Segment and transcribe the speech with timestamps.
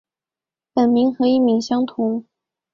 [0.73, 2.25] 本名和艺名相同。